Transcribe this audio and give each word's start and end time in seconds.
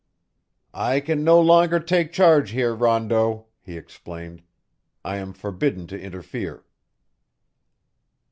"I 0.73 0.99
can 0.99 1.23
no 1.23 1.39
longer 1.39 1.79
take 1.79 2.11
charge 2.11 2.49
here, 2.49 2.73
Rondeau," 2.73 3.45
he 3.61 3.77
explained. 3.77 4.41
"I 5.05 5.17
am 5.17 5.31
forbidden 5.31 5.85
to 5.85 6.01
interfere." 6.01 6.65